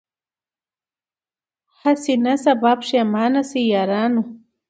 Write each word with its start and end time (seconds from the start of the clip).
هسي 1.81 2.13
نه 2.23 2.33
سبا 2.43 2.71
پښېمانه 2.81 3.41
سی 3.49 3.61
یارانو 3.73 4.21